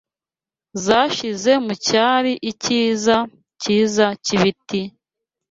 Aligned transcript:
zashize 0.85 1.51
mucyari 1.65 2.31
Icyiza 2.51 3.15
cyiza 3.61 4.05
cyibiti! 4.23 4.81